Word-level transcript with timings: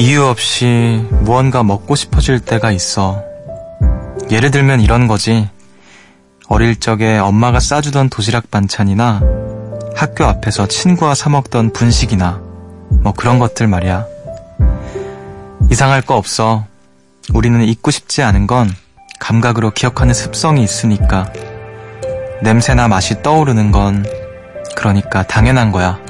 이유 0.00 0.24
없이 0.24 1.06
무언가 1.10 1.62
먹고 1.62 1.94
싶어질 1.94 2.40
때가 2.40 2.70
있어. 2.70 3.22
예를 4.30 4.50
들면 4.50 4.80
이런 4.80 5.06
거지. 5.06 5.46
어릴 6.48 6.80
적에 6.80 7.18
엄마가 7.18 7.60
싸주던 7.60 8.08
도시락 8.08 8.50
반찬이나 8.50 9.20
학교 9.94 10.24
앞에서 10.24 10.68
친구와 10.68 11.14
사먹던 11.14 11.74
분식이나 11.74 12.40
뭐 13.02 13.12
그런 13.12 13.38
것들 13.38 13.66
말이야. 13.66 14.06
이상할 15.70 16.00
거 16.00 16.16
없어. 16.16 16.64
우리는 17.34 17.60
잊고 17.60 17.90
싶지 17.90 18.22
않은 18.22 18.46
건 18.46 18.70
감각으로 19.18 19.70
기억하는 19.72 20.14
습성이 20.14 20.64
있으니까. 20.64 21.30
냄새나 22.42 22.88
맛이 22.88 23.22
떠오르는 23.22 23.70
건 23.70 24.06
그러니까 24.74 25.24
당연한 25.24 25.72
거야. 25.72 26.00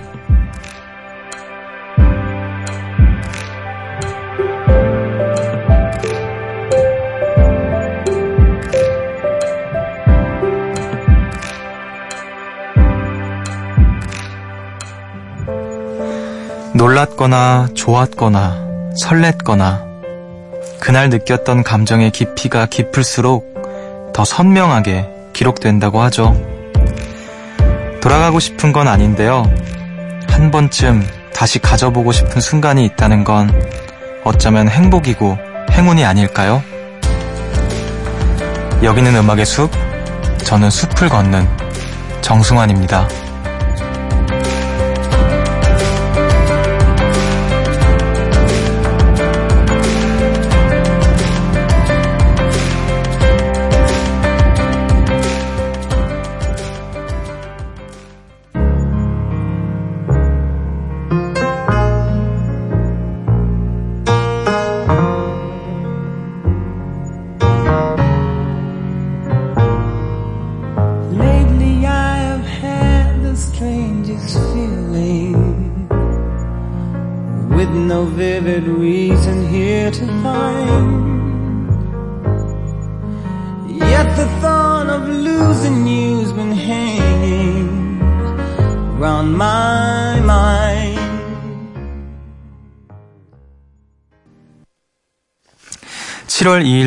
놀랐거나 16.80 17.68
좋았거나 17.74 18.94
설렜거나 19.02 19.84
그날 20.80 21.10
느꼈던 21.10 21.62
감정의 21.62 22.10
깊이가 22.10 22.64
깊을수록 22.64 24.12
더 24.14 24.24
선명하게 24.24 25.06
기록된다고 25.34 26.00
하죠. 26.04 26.34
돌아가고 28.00 28.40
싶은 28.40 28.72
건 28.72 28.88
아닌데요. 28.88 29.42
한 30.30 30.50
번쯤 30.50 31.06
다시 31.34 31.58
가져보고 31.58 32.12
싶은 32.12 32.40
순간이 32.40 32.86
있다는 32.86 33.24
건 33.24 33.52
어쩌면 34.24 34.66
행복이고 34.66 35.36
행운이 35.72 36.02
아닐까요? 36.06 36.62
여기는 38.82 39.14
음악의 39.16 39.44
숲, 39.44 39.70
저는 40.44 40.70
숲을 40.70 41.10
걷는 41.10 41.46
정승환입니다. 42.22 43.29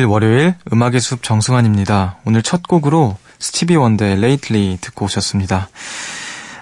7월 0.04 0.08
2일 0.08 0.10
월요일 0.10 0.54
음악의 0.72 1.00
숲 1.00 1.22
정승환입니다. 1.22 2.18
오늘 2.24 2.42
첫 2.42 2.62
곡으로 2.66 3.16
스티비 3.38 3.76
원더의 3.76 4.12
Lately 4.12 4.78
듣고 4.80 5.06
오셨습니다. 5.06 5.68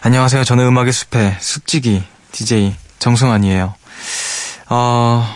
안녕하세요. 0.01 0.45
저는 0.45 0.67
음악의 0.67 0.93
숲의 0.93 1.37
숲지기 1.41 2.03
DJ 2.33 2.75
정승환이에요. 2.99 3.75
어, 4.71 5.27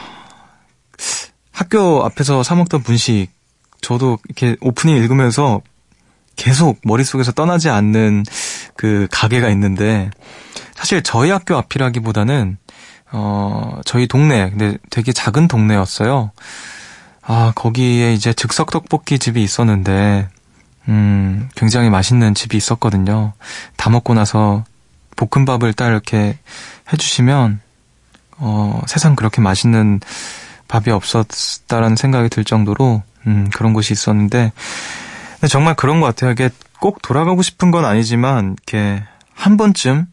학교 1.53 2.05
앞에서 2.05 2.43
사먹던 2.43 2.83
분식 2.83 3.31
저도 3.81 4.19
이렇게 4.29 4.57
오프닝 4.61 4.97
읽으면서 4.97 5.61
계속 6.37 6.79
머릿속에서 6.85 7.33
떠나지 7.33 7.69
않는 7.71 8.25
그 8.77 9.09
가게가 9.11 9.49
있는데 9.51 10.11
사실 10.75 11.03
저희 11.03 11.31
학교 11.31 11.57
앞이라기보다는 11.57 12.59
어, 13.13 13.81
저희 13.85 14.07
동네 14.07 14.51
근데 14.51 14.77
되게 14.91 15.13
작은 15.13 15.49
동네였어요. 15.49 16.33
아, 17.29 17.53
거기에 17.57 18.13
이제 18.15 18.33
즉석 18.33 18.71
떡볶이 18.71 19.19
집이 19.19 19.43
있었는데, 19.43 20.29
음, 20.89 21.49
굉장히 21.57 21.91
맛있는 21.91 22.35
집이 22.35 22.57
있었거든요. 22.57 23.33
다 23.77 23.91
먹고 23.91 24.15
나서 24.15 24.65
볶음밥을 25.17 25.73
딱 25.73 25.89
이렇게 25.89 26.39
해주시면, 26.93 27.61
어, 28.39 28.81
세상 28.87 29.17
그렇게 29.17 29.41
맛있는 29.41 30.01
밥이 30.69 30.91
없었다라는 30.91 31.97
생각이 31.97 32.29
들 32.29 32.45
정도로, 32.45 33.03
음, 33.27 33.51
그런 33.53 33.73
곳이 33.73 33.93
있었는데, 33.93 34.53
정말 35.51 35.75
그런 35.75 36.01
것 36.01 36.07
같아요. 36.07 36.31
이게 36.31 36.49
꼭 36.81 37.03
돌아가고 37.03 37.43
싶은 37.43 37.73
건 37.73 37.85
아니지만, 37.85 38.57
이렇게 38.57 39.03
한 39.35 39.57
번쯤, 39.57 40.07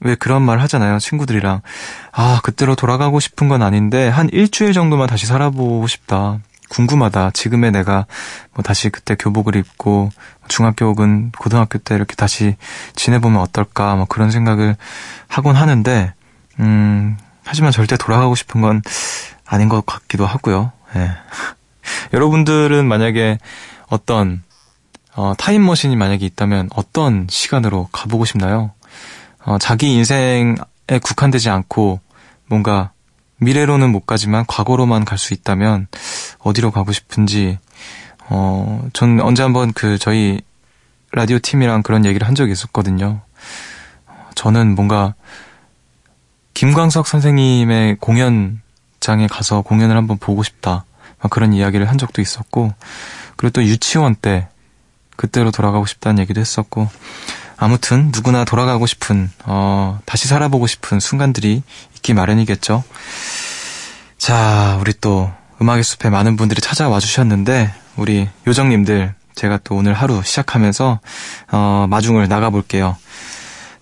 왜 0.00 0.14
그런 0.14 0.42
말 0.42 0.60
하잖아요. 0.60 0.98
친구들이랑. 0.98 1.60
아, 2.12 2.40
그때로 2.42 2.74
돌아가고 2.74 3.20
싶은 3.20 3.48
건 3.48 3.62
아닌데, 3.62 4.08
한 4.08 4.28
일주일 4.32 4.72
정도만 4.72 5.08
다시 5.08 5.26
살아보고 5.26 5.86
싶다. 5.86 6.38
궁금하다. 6.68 7.30
지금의 7.30 7.72
내가 7.72 8.06
뭐 8.54 8.62
다시 8.62 8.90
그때 8.90 9.14
교복을 9.14 9.56
입고 9.56 10.10
중학교 10.48 10.86
혹은 10.86 11.32
고등학교 11.38 11.78
때 11.78 11.94
이렇게 11.94 12.14
다시 12.14 12.56
지내보면 12.94 13.40
어떨까 13.40 13.96
뭐 13.96 14.04
그런 14.06 14.30
생각을 14.30 14.76
하곤 15.28 15.56
하는데 15.56 16.12
음 16.60 17.16
하지만 17.44 17.72
절대 17.72 17.96
돌아가고 17.96 18.34
싶은 18.34 18.60
건 18.60 18.82
아닌 19.46 19.68
것 19.68 19.86
같기도 19.86 20.26
하고요. 20.26 20.72
예. 20.96 21.10
여러분들은 22.12 22.86
만약에 22.86 23.38
어떤 23.88 24.42
어, 25.16 25.34
타임머신이 25.36 25.96
만약에 25.96 26.24
있다면 26.26 26.68
어떤 26.74 27.26
시간으로 27.28 27.88
가보고 27.90 28.24
싶나요? 28.24 28.72
어, 29.48 29.56
자기 29.56 29.94
인생에 29.94 30.56
국한되지 31.02 31.48
않고 31.48 32.00
뭔가 32.48 32.92
미래로는 33.38 33.90
못 33.90 34.04
가지만 34.04 34.44
과거로만 34.46 35.06
갈 35.06 35.16
수 35.16 35.32
있다면 35.32 35.86
어디로 36.40 36.70
가고 36.70 36.92
싶은지 36.92 37.58
어, 38.28 38.86
전 38.92 39.18
언제 39.20 39.42
한번 39.42 39.72
그 39.72 39.96
저희 39.96 40.42
라디오 41.12 41.38
팀이랑 41.38 41.82
그런 41.82 42.04
얘기를 42.04 42.28
한 42.28 42.34
적이 42.34 42.52
있었거든요. 42.52 43.22
저는 44.34 44.74
뭔가 44.74 45.14
김광석 46.52 47.06
선생님의 47.06 47.96
공연장에 48.00 49.28
가서 49.30 49.62
공연을 49.62 49.96
한번 49.96 50.18
보고 50.18 50.42
싶다. 50.42 50.84
막 51.22 51.30
그런 51.30 51.54
이야기를 51.54 51.88
한 51.88 51.96
적도 51.96 52.20
있었고, 52.20 52.74
그리고 53.36 53.52
또 53.52 53.64
유치원 53.64 54.14
때 54.14 54.48
그때로 55.16 55.50
돌아가고 55.50 55.86
싶다는 55.86 56.20
얘기도 56.20 56.40
했었고, 56.40 56.88
아무튼 57.58 58.10
누구나 58.14 58.44
돌아가고 58.44 58.86
싶은, 58.86 59.30
어, 59.44 59.98
다시 60.04 60.28
살아보고 60.28 60.68
싶은 60.68 61.00
순간들이 61.00 61.62
있기 61.96 62.14
마련이겠죠. 62.14 62.84
자, 64.16 64.78
우리 64.80 64.92
또 65.00 65.30
음악의 65.60 65.82
숲에 65.82 66.08
많은 66.08 66.36
분들이 66.36 66.60
찾아와 66.60 67.00
주셨는데, 67.00 67.74
우리 67.96 68.28
요정님들, 68.46 69.12
제가 69.34 69.58
또 69.64 69.74
오늘 69.74 69.92
하루 69.92 70.22
시작하면서, 70.22 71.00
어, 71.50 71.86
마중을 71.90 72.28
나가볼게요. 72.28 72.96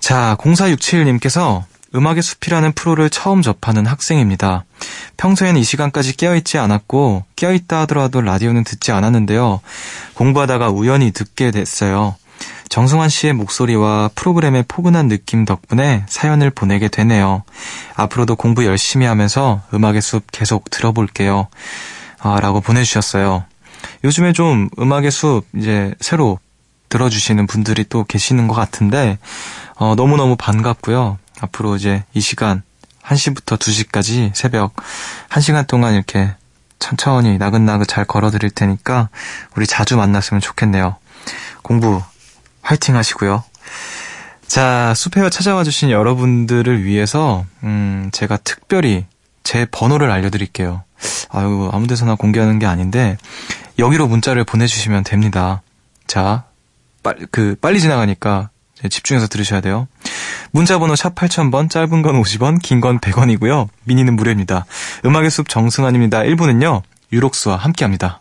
자, 0.00 0.36
0467님께서 0.38 1.64
음악의 1.94 2.22
숲이라는 2.22 2.72
프로를 2.72 3.10
처음 3.10 3.42
접하는 3.42 3.86
학생입니다. 3.86 4.64
평소에는 5.18 5.60
이 5.60 5.64
시간까지 5.64 6.16
깨어있지 6.16 6.56
않았고, 6.56 7.24
깨어있다 7.36 7.80
하더라도 7.80 8.22
라디오는 8.22 8.64
듣지 8.64 8.92
않았는데요. 8.92 9.60
공부하다가 10.14 10.70
우연히 10.70 11.10
듣게 11.10 11.50
됐어요. 11.50 12.16
정승환 12.68 13.08
씨의 13.08 13.32
목소리와 13.32 14.10
프로그램의 14.14 14.64
포근한 14.68 15.08
느낌 15.08 15.44
덕분에 15.44 16.04
사연을 16.08 16.50
보내게 16.50 16.88
되네요. 16.88 17.42
앞으로도 17.94 18.36
공부 18.36 18.64
열심히 18.64 19.06
하면서 19.06 19.62
음악의 19.72 20.02
숲 20.02 20.24
계속 20.32 20.70
들어볼게요. 20.70 21.48
아, 22.18 22.40
라고 22.40 22.60
보내주셨어요. 22.60 23.44
요즘에 24.04 24.32
좀 24.32 24.68
음악의 24.78 25.10
숲 25.10 25.44
이제 25.56 25.94
새로 26.00 26.38
들어주시는 26.88 27.46
분들이 27.46 27.84
또 27.84 28.04
계시는 28.04 28.48
것 28.48 28.54
같은데, 28.54 29.18
어, 29.76 29.94
너무너무 29.94 30.36
반갑고요. 30.36 31.18
앞으로 31.40 31.76
이제 31.76 32.04
이 32.14 32.20
시간 32.20 32.62
1시부터 33.02 33.58
2시까지 33.58 34.32
새벽 34.34 34.74
1시간 35.28 35.66
동안 35.66 35.94
이렇게 35.94 36.34
천천히 36.78 37.38
나긋나긋 37.38 37.88
잘 37.88 38.04
걸어 38.04 38.30
드릴 38.30 38.50
테니까 38.50 39.08
우리 39.56 39.66
자주 39.66 39.96
만났으면 39.96 40.40
좋겠네요. 40.40 40.96
공부 41.62 42.02
화이팅 42.66 42.96
하시고요. 42.96 43.44
자, 44.46 44.92
숲에 44.94 45.28
찾아와 45.30 45.64
주신 45.64 45.90
여러분들을 45.90 46.84
위해서 46.84 47.44
음, 47.62 48.10
제가 48.12 48.36
특별히 48.38 49.04
제 49.44 49.66
번호를 49.70 50.10
알려드릴게요. 50.10 50.82
아유, 51.30 51.70
아무 51.72 51.86
데서나 51.86 52.16
공개하는 52.16 52.58
게 52.58 52.66
아닌데, 52.66 53.16
여기로 53.78 54.08
문자를 54.08 54.44
보내주시면 54.44 55.04
됩니다. 55.04 55.62
자, 56.06 56.44
빨, 57.02 57.16
그, 57.30 57.54
빨리 57.60 57.80
지나가니까 57.80 58.50
집중해서 58.88 59.28
들으셔야 59.28 59.60
돼요. 59.60 59.86
문자번호 60.50 60.96
샵 60.96 61.14
8000번, 61.14 61.70
짧은 61.70 62.02
건 62.02 62.20
50원, 62.22 62.60
긴 62.62 62.80
건 62.80 62.98
100원이고요. 62.98 63.68
미니는 63.84 64.16
무료입니다. 64.16 64.64
음악의 65.04 65.30
숲 65.30 65.48
정승환입니다. 65.48 66.20
1부는요, 66.20 66.82
유록스와 67.12 67.56
함께 67.56 67.84
합니다. 67.84 68.20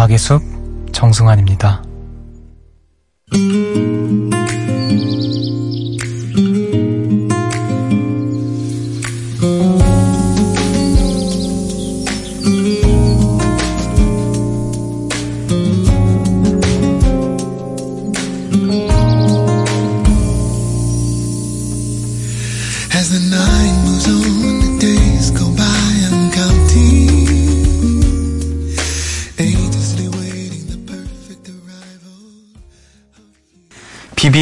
음악의 0.00 0.16
숲 0.16 0.42
정승환입니다 0.92 1.89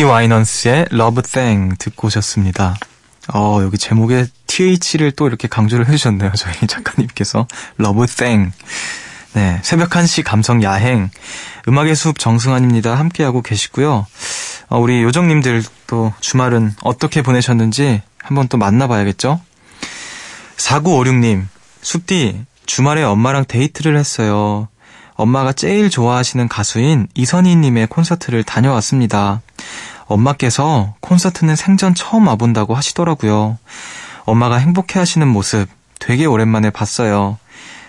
와이넌스의 0.09 0.87
Love 0.93 1.23
Thing 1.23 1.77
듣고 1.79 2.07
오셨습니다. 2.07 2.77
어, 3.35 3.61
여기 3.63 3.77
제목에 3.77 4.27
TH를 4.47 5.13
또 5.13 5.29
이렇게 5.29 5.49
강조를 5.49 5.87
해주셨네요. 5.89 6.33
저희 6.37 6.67
작가님께서. 6.67 7.47
Love 7.79 8.07
Thing. 8.07 8.53
네. 9.35 9.61
새벽 9.63 9.91
1시 9.91 10.25
감성 10.25 10.63
야행. 10.63 11.11
음악의 11.69 11.95
숲 11.95 12.19
정승환입니다. 12.19 12.95
함께하고 12.95 13.43
계시고요. 13.43 14.07
어, 14.69 14.79
우리 14.79 15.03
요정님들 15.03 15.63
또 15.87 16.13
주말은 16.21 16.75
어떻게 16.83 17.23
보내셨는지 17.23 18.03
한번 18.19 18.49
또 18.49 18.57
만나봐야겠죠? 18.57 19.41
4956님, 20.57 21.47
숲디, 21.83 22.45
주말에 22.67 23.03
엄마랑 23.03 23.45
데이트를 23.47 23.97
했어요. 23.97 24.69
엄마가 25.15 25.53
제일 25.53 25.91
좋아하시는 25.91 26.47
가수인 26.49 27.09
이선희님의 27.15 27.89
콘서트를 27.89 28.45
다녀왔습니다. 28.45 29.41
엄마께서 30.09 30.95
콘서트는 31.01 31.55
생전 31.55 31.95
처음 31.95 32.27
와본다고 32.27 32.75
하시더라고요. 32.75 33.59
엄마가 34.25 34.57
행복해 34.57 34.99
하시는 34.99 35.27
모습 35.29 35.69
되게 35.99 36.25
오랜만에 36.27 36.71
봤어요. 36.71 37.39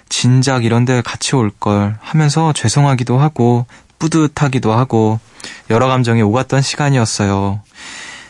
진작 0.09 0.65
이런 0.65 0.85
데 0.85 1.01
같이 1.01 1.35
올 1.35 1.51
걸 1.59 1.97
하면서 2.01 2.51
죄송하기도 2.53 3.17
하고 3.19 3.65
뿌듯하기도 3.99 4.71
하고 4.73 5.19
여러 5.69 5.87
감정이 5.87 6.21
오갔던 6.21 6.61
시간이었어요. 6.61 7.61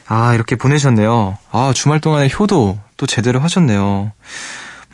아, 0.08 0.34
이렇게 0.34 0.56
보내셨네요. 0.56 1.38
아, 1.52 1.72
주말 1.76 2.00
동안에 2.00 2.30
효도 2.40 2.78
또 2.98 3.06
제대로 3.06 3.40
하셨네요. 3.40 4.12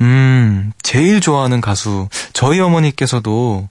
음, 0.02 0.74
제일 0.84 1.22
좋아하는 1.22 1.62
가수. 1.62 2.10
저희 2.34 2.60
어머니께서도 2.60 3.70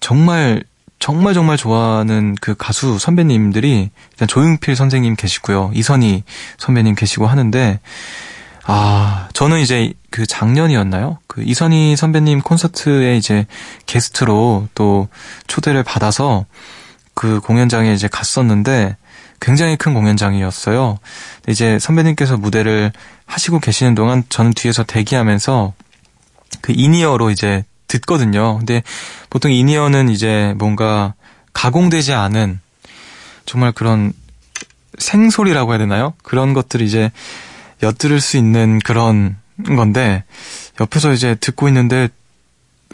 정말 0.00 0.62
정말 1.04 1.34
정말 1.34 1.58
좋아하는 1.58 2.34
그 2.40 2.54
가수 2.54 2.98
선배님들이 2.98 3.90
일단 4.12 4.26
조용필 4.26 4.74
선생님 4.74 5.16
계시고요. 5.16 5.70
이선희 5.74 6.24
선배님 6.56 6.94
계시고 6.94 7.26
하는데 7.26 7.78
아, 8.64 9.28
저는 9.34 9.60
이제 9.60 9.92
그 10.08 10.24
작년이었나요? 10.24 11.18
그 11.26 11.42
이선희 11.42 11.96
선배님 11.96 12.40
콘서트에 12.40 13.18
이제 13.18 13.44
게스트로 13.84 14.68
또 14.74 15.08
초대를 15.46 15.82
받아서 15.82 16.46
그 17.12 17.38
공연장에 17.40 17.92
이제 17.92 18.08
갔었는데 18.08 18.96
굉장히 19.42 19.76
큰 19.76 19.92
공연장이었어요. 19.92 20.98
이제 21.48 21.78
선배님께서 21.80 22.38
무대를 22.38 22.92
하시고 23.26 23.60
계시는 23.60 23.94
동안 23.94 24.24
저는 24.30 24.54
뒤에서 24.54 24.84
대기하면서 24.84 25.74
그 26.62 26.72
in-ear로 26.74 27.28
이제 27.28 27.62
듣거든요. 27.88 28.58
근데 28.58 28.82
보통 29.30 29.52
이니어는 29.52 30.08
이제 30.08 30.54
뭔가 30.56 31.14
가공되지 31.52 32.12
않은 32.12 32.60
정말 33.46 33.72
그런 33.72 34.12
생소리라고 34.98 35.72
해야 35.72 35.78
되나요? 35.78 36.14
그런 36.22 36.54
것들을 36.54 36.84
이제 36.84 37.10
엿들을 37.82 38.20
수 38.20 38.36
있는 38.36 38.78
그런 38.78 39.36
건데 39.64 40.24
옆에서 40.80 41.12
이제 41.12 41.34
듣고 41.36 41.68
있는데 41.68 42.08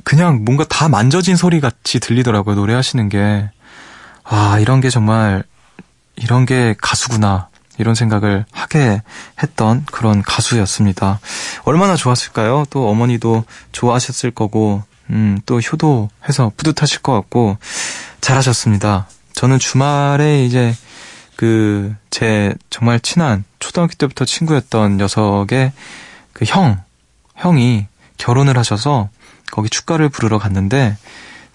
그냥 0.04 0.44
뭔가 0.44 0.64
다 0.64 0.88
만져진 0.88 1.36
소리 1.36 1.60
같이 1.60 2.00
들리더라고요. 2.00 2.54
노래하시는 2.54 3.08
게. 3.08 3.50
아, 4.24 4.58
이런 4.60 4.80
게 4.80 4.90
정말 4.90 5.42
이런 6.16 6.46
게 6.46 6.74
가수구나. 6.80 7.48
이런 7.78 7.94
생각을 7.94 8.44
하게 8.52 9.00
했던 9.42 9.86
그런 9.90 10.20
가수였습니다. 10.20 11.18
얼마나 11.64 11.96
좋았을까요? 11.96 12.64
또 12.68 12.90
어머니도 12.90 13.44
좋아하셨을 13.72 14.32
거고, 14.32 14.82
음, 15.10 15.40
또 15.46 15.60
효도해서 15.60 16.52
뿌듯하실 16.56 17.02
것 17.02 17.12
같고, 17.12 17.58
잘하셨습니다. 18.20 19.08
저는 19.34 19.58
주말에 19.58 20.44
이제 20.44 20.74
그, 21.36 21.94
제 22.10 22.54
정말 22.68 23.00
친한 23.00 23.44
초등학교 23.58 23.94
때부터 23.94 24.24
친구였던 24.24 24.98
녀석의 24.98 25.72
그 26.32 26.44
형, 26.44 26.82
형이 27.36 27.86
결혼을 28.18 28.58
하셔서 28.58 29.08
거기 29.50 29.68
축가를 29.70 30.08
부르러 30.10 30.38
갔는데 30.38 30.96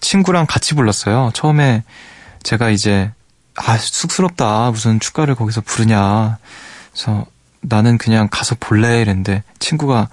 친구랑 0.02 0.46
같이 0.48 0.76
불렀어요. 0.76 1.32
처음에 1.34 1.84
제가 2.44 2.70
이제 2.70 3.12
아, 3.56 3.78
쑥스럽다. 3.78 4.70
무슨 4.72 5.00
축가를 5.00 5.36
거기서 5.36 5.62
부르냐. 5.62 6.38
그래서 6.92 7.26
나는 7.62 7.98
그냥 7.98 8.28
가서 8.30 8.56
볼래. 8.60 9.02
이랬는데 9.02 9.44
친구가 9.60 10.10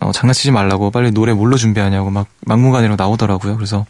어, 0.00 0.12
장난치지 0.12 0.50
말라고 0.50 0.90
빨리 0.90 1.10
노래 1.10 1.32
뭘로 1.32 1.56
준비하냐고 1.56 2.10
막 2.10 2.26
막무가내로 2.46 2.96
나오더라고요. 2.96 3.56
그래서 3.56 3.86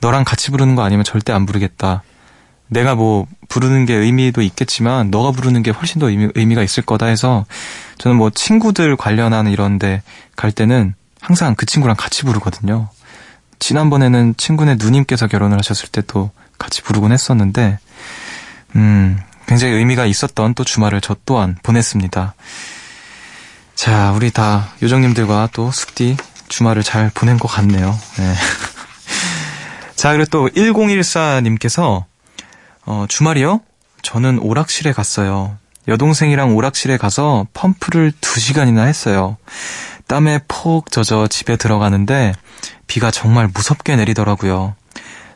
너랑 0.00 0.24
같이 0.24 0.50
부르는 0.50 0.74
거 0.74 0.82
아니면 0.82 1.04
절대 1.04 1.32
안 1.32 1.46
부르겠다. 1.46 2.02
내가 2.68 2.94
뭐 2.94 3.26
부르는 3.48 3.86
게 3.86 3.94
의미도 3.94 4.42
있겠지만 4.42 5.10
너가 5.10 5.30
부르는 5.30 5.62
게 5.62 5.70
훨씬 5.70 6.00
더 6.00 6.08
의미, 6.08 6.28
의미가 6.34 6.62
있을 6.62 6.82
거다 6.82 7.06
해서 7.06 7.44
저는 7.98 8.16
뭐 8.16 8.30
친구들 8.30 8.96
관련한 8.96 9.48
이런데 9.48 10.02
갈 10.34 10.50
때는 10.50 10.94
항상 11.20 11.54
그 11.54 11.66
친구랑 11.66 11.96
같이 11.96 12.24
부르거든요. 12.24 12.88
지난번에는 13.58 14.34
친구네 14.36 14.74
누님께서 14.74 15.26
결혼을 15.26 15.58
하셨을 15.58 15.88
때도 15.88 16.30
같이 16.58 16.82
부르곤 16.82 17.12
했었는데, 17.12 17.78
음, 18.76 19.18
굉장히 19.46 19.74
의미가 19.74 20.04
있었던 20.04 20.54
또 20.54 20.64
주말을 20.64 21.00
저 21.00 21.16
또한 21.24 21.56
보냈습니다. 21.62 22.34
자, 23.74 24.12
우리 24.12 24.30
다 24.30 24.68
요정님들과 24.82 25.50
또 25.52 25.70
숙디 25.70 26.16
주말을 26.48 26.82
잘 26.82 27.10
보낸 27.12 27.38
것 27.38 27.48
같네요. 27.48 27.98
네. 28.18 28.34
자, 29.96 30.12
그리고 30.12 30.26
또 30.30 30.48
1014님께서, 30.48 32.04
어, 32.86 33.06
주말이요? 33.08 33.60
저는 34.02 34.38
오락실에 34.38 34.92
갔어요. 34.92 35.56
여동생이랑 35.88 36.54
오락실에 36.54 36.96
가서 36.96 37.46
펌프를 37.52 38.12
2시간이나 38.20 38.86
했어요. 38.86 39.36
땀에 40.06 40.40
폭 40.48 40.90
젖어 40.90 41.26
집에 41.26 41.56
들어가는데 41.56 42.34
비가 42.86 43.10
정말 43.10 43.48
무섭게 43.52 43.96
내리더라고요. 43.96 44.74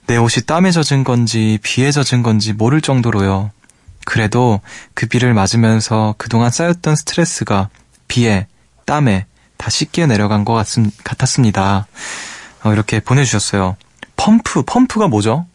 내 0.07 0.17
옷이 0.17 0.45
땀에 0.47 0.71
젖은 0.71 1.05
건지 1.05 1.59
비에 1.63 1.91
젖은 1.91 2.23
건지 2.23 2.53
모를 2.53 2.81
정도로요. 2.81 3.51
그래도 4.05 4.61
그 4.95 5.07
비를 5.07 5.35
맞으면서 5.35 6.15
그동안 6.17 6.51
쌓였던 6.51 6.97
스트레스가 6.97 7.69
비에, 8.09 8.47
땀에 8.85 9.27
다 9.57 9.71
씻겨 9.71 10.07
내려간 10.07 10.45
것 10.45 10.55
같, 10.55 10.67
같았습니다. 11.05 11.87
어, 12.65 12.73
이렇게 12.73 13.01
보내주셨어요. 13.01 13.77
펌프, 14.17 14.63
펌프가 14.63 15.09
뭐죠? 15.09 15.47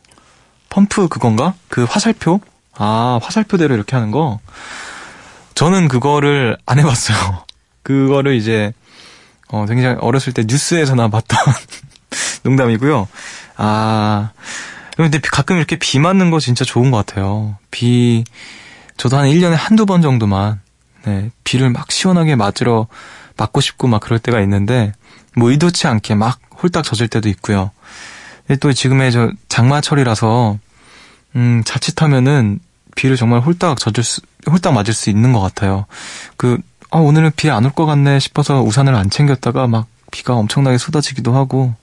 펌프 0.69 1.07
그건가? 1.07 1.53
그 1.67 1.83
화살표? 1.83 2.39
아, 2.75 3.19
화살표대로 3.21 3.75
이렇게 3.75 3.95
하는 3.95 4.11
거? 4.11 4.39
저는 5.55 5.87
그거를 5.87 6.57
안 6.65 6.79
해봤어요. 6.79 7.45
그거를 7.83 8.35
이제, 8.35 8.73
어, 9.49 9.65
굉장히 9.65 9.97
어렸을 9.99 10.33
때 10.33 10.43
뉴스에서나 10.47 11.09
봤던 11.09 11.37
농담이고요. 12.43 13.07
아, 13.57 14.31
근데 14.95 15.19
가끔 15.19 15.57
이렇게 15.57 15.75
비 15.75 15.99
맞는 15.99 16.31
거 16.31 16.39
진짜 16.39 16.65
좋은 16.65 16.91
것 16.91 17.05
같아요. 17.05 17.57
비, 17.71 18.23
저도 18.97 19.17
한 19.17 19.27
1년에 19.27 19.55
한두 19.55 19.85
번 19.85 20.01
정도만, 20.01 20.61
네, 21.05 21.31
비를 21.43 21.69
막 21.69 21.91
시원하게 21.91 22.35
맞으러, 22.35 22.87
맞고 23.37 23.61
싶고 23.61 23.87
막 23.87 23.99
그럴 24.01 24.19
때가 24.19 24.39
있는데, 24.41 24.93
뭐 25.35 25.49
의도치 25.51 25.87
않게 25.87 26.15
막 26.15 26.39
홀딱 26.61 26.83
젖을 26.83 27.07
때도 27.07 27.29
있고요. 27.29 27.71
또 28.59 28.71
지금의 28.73 29.11
저 29.11 29.31
장마철이라서, 29.49 30.57
음, 31.35 31.63
자칫하면은 31.65 32.59
비를 32.95 33.15
정말 33.17 33.39
홀딱 33.39 33.79
젖을 33.79 34.03
수, 34.03 34.21
홀딱 34.49 34.73
맞을 34.73 34.93
수 34.93 35.09
있는 35.09 35.33
것 35.33 35.39
같아요. 35.41 35.85
그, 36.37 36.59
아, 36.91 36.99
오늘은 36.99 37.31
비 37.35 37.49
안 37.49 37.65
올 37.65 37.71
것 37.71 37.85
같네 37.85 38.19
싶어서 38.19 38.61
우산을 38.61 38.93
안 38.95 39.09
챙겼다가 39.09 39.65
막 39.67 39.87
비가 40.11 40.35
엄청나게 40.35 40.77
쏟아지기도 40.77 41.35
하고, 41.35 41.73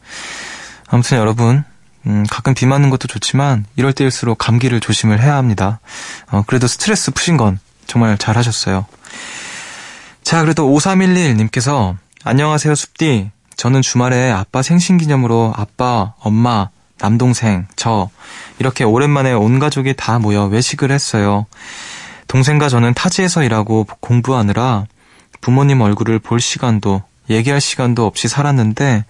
아무튼 0.87 1.19
여러분, 1.19 1.65
음, 2.07 2.25
가끔 2.31 2.55
비 2.55 2.65
맞는 2.65 2.91
것도 2.91 3.09
좋지만 3.09 3.67
이럴 3.77 3.93
때일수록 3.93 4.39
감기를 4.39 4.81
조심을 4.81 5.21
해야 5.21 5.35
합니다. 5.37 5.81
어, 6.31 6.45
그래도 6.47 6.67
스트레스 6.69 7.11
푸신 7.11 7.37
건 7.37 7.59
정말 7.87 8.17
잘 8.19 8.37
하셨어요. 8.39 8.87
자, 10.23 10.43
그래도 10.43 10.69
5311님께서 10.71 11.97
안녕하세요, 12.25 12.75
숲디. 12.75 13.31
저는 13.57 13.83
주말에 13.83 14.31
아빠 14.31 14.63
생신 14.63 14.97
기념으로 14.99 15.53
아빠, 15.57 16.15
엄마, 16.21 16.69
남동생, 16.99 17.67
저 17.77 18.11
이렇게 18.59 18.85
오랜만에 18.85 19.33
온 19.33 19.59
가족이 19.59 19.95
다 19.97 20.19
모여 20.19 20.45
외식을 20.45 20.91
했어요. 20.91 21.47
동생과 22.29 22.69
저는 22.69 22.95
타지에서 22.95 23.43
일하고 23.43 23.87
공부하느라 24.01 24.87
부모님 25.41 25.81
얼굴을 25.81 26.21
볼 26.21 26.41
시간도 26.41 27.03
얘기할 27.29 27.61
시간도 27.61 28.07
없이 28.07 28.29
살았는데 28.29 29.05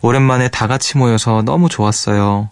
오랜만에 0.00 0.48
다 0.48 0.66
같이 0.66 0.98
모여서 0.98 1.42
너무 1.42 1.68
좋았어요. 1.68 2.50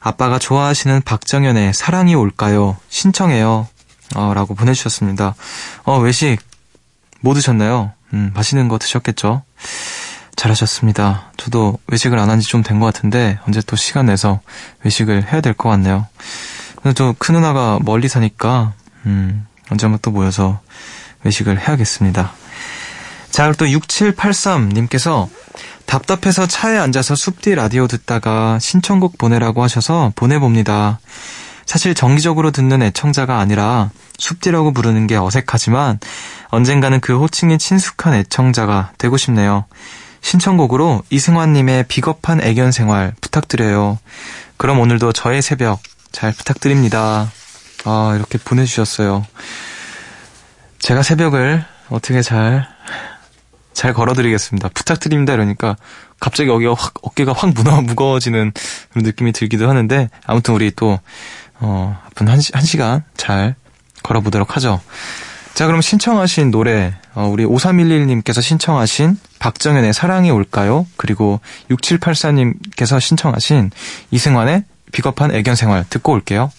아빠가 0.00 0.38
좋아하시는 0.38 1.02
박정현의 1.02 1.74
사랑이 1.74 2.14
올까요? 2.14 2.76
신청해요. 2.88 3.68
어, 4.16 4.32
라고 4.34 4.54
보내주셨습니다. 4.54 5.34
어, 5.84 5.98
외식 5.98 6.38
뭐 7.20 7.34
드셨나요? 7.34 7.92
음, 8.12 8.32
맛있는 8.34 8.68
거 8.68 8.78
드셨겠죠? 8.78 9.42
잘하셨습니다. 10.36 11.32
저도 11.36 11.78
외식을 11.88 12.18
안 12.18 12.28
한 12.30 12.40
지 12.40 12.48
좀 12.48 12.62
된 12.62 12.80
것 12.80 12.86
같은데 12.86 13.38
언제 13.46 13.60
또 13.66 13.76
시간 13.76 14.06
내서 14.06 14.40
외식을 14.84 15.30
해야 15.32 15.40
될 15.40 15.54
것 15.54 15.68
같네요. 15.68 16.06
근데 16.82 16.94
또 16.94 17.14
큰 17.18 17.34
누나가 17.34 17.78
멀리 17.82 18.08
사니까 18.08 18.72
음, 19.06 19.46
언제 19.70 19.86
한번 19.86 19.98
또 20.02 20.10
모여서 20.10 20.60
외식을 21.24 21.60
해야겠습니다. 21.60 22.32
자, 23.30 23.44
그리고 23.44 23.56
또 23.58 23.66
6783님께서 23.66 25.28
답답해서 25.86 26.46
차에 26.46 26.78
앉아서 26.78 27.14
숲 27.14 27.42
뒤 27.42 27.54
라디오 27.54 27.86
듣다가 27.86 28.58
신청곡 28.60 29.18
보내라고 29.18 29.62
하셔서 29.62 30.12
보내봅니다. 30.16 31.00
사실 31.70 31.94
정기적으로 31.94 32.50
듣는 32.50 32.82
애청자가 32.82 33.38
아니라 33.38 33.90
숲뒤라고 34.18 34.72
부르는 34.72 35.06
게 35.06 35.14
어색하지만 35.14 36.00
언젠가는 36.48 36.98
그 36.98 37.16
호칭이 37.16 37.58
친숙한 37.58 38.12
애청자가 38.14 38.90
되고 38.98 39.16
싶네요. 39.16 39.66
신청곡으로 40.20 41.04
이승환님의 41.10 41.84
비겁한 41.86 42.42
애견 42.42 42.72
생활 42.72 43.12
부탁드려요. 43.20 44.00
그럼 44.56 44.80
오늘도 44.80 45.12
저의 45.12 45.42
새벽 45.42 45.80
잘 46.10 46.32
부탁드립니다. 46.32 47.30
아, 47.84 48.14
이렇게 48.16 48.36
보내주셨어요. 48.38 49.24
제가 50.80 51.04
새벽을 51.04 51.64
어떻게 51.88 52.20
잘, 52.20 52.66
잘 53.72 53.94
걸어드리겠습니다. 53.94 54.70
부탁드립니다. 54.74 55.34
이러니까 55.34 55.76
갑자기 56.18 56.50
어깨가 56.50 56.74
확, 56.74 56.94
어깨가 57.02 57.32
확 57.32 57.54
무거워지는 57.54 58.52
그런 58.90 59.04
느낌이 59.04 59.30
들기도 59.30 59.68
하는데 59.68 60.10
아무튼 60.26 60.54
우리 60.54 60.72
또, 60.72 60.98
어, 61.60 61.98
앞은 62.06 62.28
한, 62.28 62.40
시, 62.40 62.52
한 62.54 62.62
시간 62.62 63.04
잘 63.16 63.54
걸어보도록 64.02 64.56
하죠. 64.56 64.80
자, 65.54 65.66
그럼 65.66 65.80
신청하신 65.80 66.50
노래, 66.50 66.94
어, 67.14 67.26
우리 67.26 67.44
5311님께서 67.44 68.40
신청하신 68.42 69.18
박정현의 69.38 69.92
사랑이 69.92 70.30
올까요? 70.30 70.86
그리고 70.96 71.40
6784님께서 71.70 73.00
신청하신 73.00 73.70
이승환의 74.10 74.64
비겁한 74.92 75.34
애견 75.34 75.56
생활 75.56 75.84
듣고 75.88 76.12
올게요. 76.12 76.50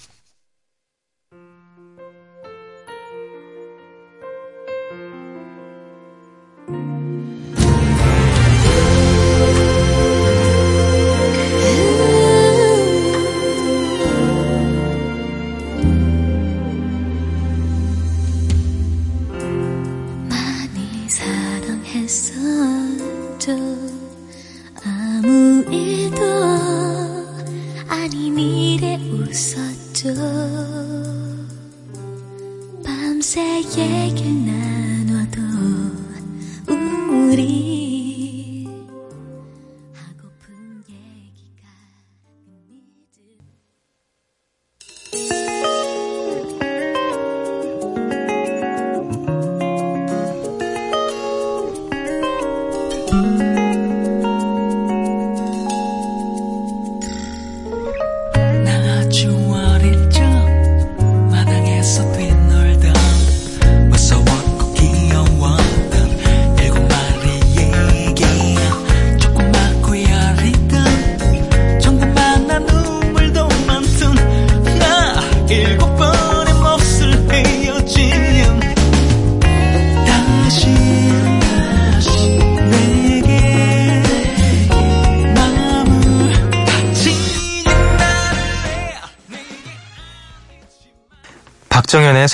박 30.04 30.81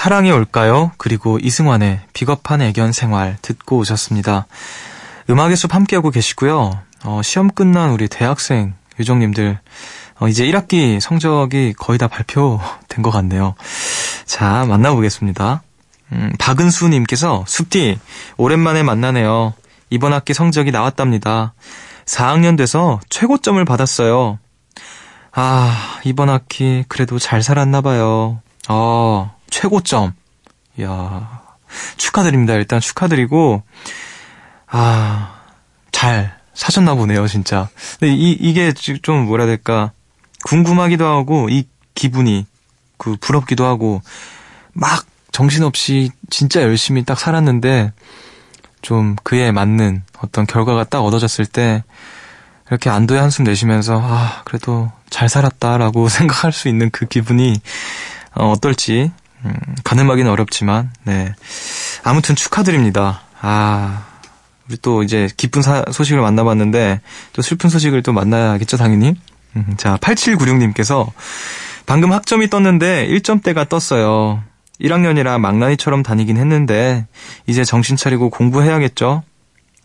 사랑이 0.07 0.31
올까요? 0.31 0.93
그리고 0.97 1.37
이승환의 1.37 1.99
비겁한 2.13 2.61
애견 2.61 2.93
생활 2.93 3.37
듣고 3.41 3.79
오셨습니다. 3.79 4.47
음악의 5.29 5.57
숲 5.57 5.75
함께하고 5.75 6.11
계시고요. 6.11 6.79
어, 7.03 7.21
시험 7.21 7.49
끝난 7.49 7.89
우리 7.89 8.07
대학생 8.07 8.73
유정님들 9.01 9.59
어, 10.21 10.27
이제 10.29 10.45
1학기 10.45 11.01
성적이 11.01 11.73
거의 11.77 11.99
다 11.99 12.07
발표된 12.07 13.03
것 13.03 13.11
같네요. 13.11 13.55
자, 14.25 14.63
만나보겠습니다. 14.69 15.61
음, 16.13 16.33
박은수님께서 16.39 17.43
숲디 17.45 17.99
오랜만에 18.37 18.83
만나네요. 18.83 19.55
이번 19.89 20.13
학기 20.13 20.33
성적이 20.33 20.71
나왔답니다. 20.71 21.53
4학년 22.05 22.57
돼서 22.57 23.01
최고점을 23.09 23.65
받았어요. 23.65 24.39
아, 25.33 25.99
이번 26.05 26.29
학기 26.29 26.85
그래도 26.87 27.19
잘 27.19 27.43
살았나 27.43 27.81
봐요. 27.81 28.39
어, 28.69 29.36
최고점. 29.49 30.13
이야, 30.79 31.41
축하드립니다. 31.97 32.53
일단 32.53 32.79
축하드리고, 32.79 33.63
아, 34.67 35.41
잘 35.91 36.37
사셨나 36.53 36.95
보네요, 36.95 37.27
진짜. 37.27 37.69
근데 37.99 38.13
이, 38.13 38.31
이게 38.31 38.73
좀 38.73 39.25
뭐라 39.25 39.45
해야 39.45 39.55
될까. 39.55 39.91
궁금하기도 40.45 41.05
하고, 41.05 41.49
이 41.49 41.67
기분이, 41.95 42.45
그, 42.97 43.15
부럽기도 43.19 43.65
하고, 43.65 44.01
막 44.73 45.05
정신없이 45.31 46.11
진짜 46.29 46.61
열심히 46.61 47.03
딱 47.03 47.19
살았는데, 47.19 47.91
좀 48.81 49.15
그에 49.23 49.51
맞는 49.51 50.03
어떤 50.19 50.45
결과가 50.45 50.83
딱 50.85 51.01
얻어졌을 51.01 51.45
때, 51.45 51.83
이렇게 52.69 52.89
안도의 52.89 53.19
한숨 53.19 53.45
내쉬면서, 53.45 53.99
아, 54.03 54.41
그래도 54.45 54.91
잘 55.09 55.29
살았다라고 55.29 56.09
생각할 56.09 56.51
수 56.51 56.67
있는 56.67 56.89
그 56.91 57.05
기분이, 57.05 57.59
어, 58.35 58.51
어떨지 58.51 59.11
음, 59.47 59.75
가늠하기는 59.83 60.29
어렵지만 60.29 60.91
네 61.03 61.33
아무튼 62.03 62.35
축하드립니다. 62.35 63.21
아 63.39 64.05
우리 64.67 64.77
또 64.81 65.03
이제 65.03 65.29
기쁜 65.37 65.61
사, 65.61 65.83
소식을 65.91 66.21
만나봤는데 66.21 67.01
또 67.33 67.41
슬픈 67.41 67.69
소식을 67.69 68.03
또 68.03 68.13
만나야겠죠, 68.13 68.77
당연히. 68.77 69.15
음, 69.55 69.73
자, 69.77 69.97
8796님께서 69.97 71.09
방금 71.85 72.11
학점이 72.11 72.49
떴는데 72.49 73.07
1점대가 73.07 73.67
떴어요. 73.67 74.43
1학년이라 74.81 75.39
망나니처럼 75.39 76.03
다니긴 76.03 76.37
했는데 76.37 77.07
이제 77.47 77.63
정신 77.63 77.95
차리고 77.95 78.29
공부해야겠죠? 78.29 79.23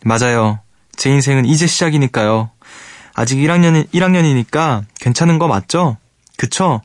맞아요. 0.03 0.59
제 0.95 1.09
인생은 1.09 1.45
이제 1.45 1.65
시작이니까요. 1.65 2.51
아직 3.15 3.37
1학년, 3.37 3.87
1학년이니까 3.91 4.83
괜찮은 4.99 5.39
거 5.39 5.47
맞죠? 5.47 5.97
그쵸? 6.37 6.81